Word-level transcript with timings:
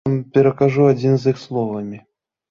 Перакажу 0.37 0.87
адзін 0.93 1.13
з 1.23 1.31
іх 1.33 1.41
сваімі 1.41 1.61
словамі. 1.67 1.99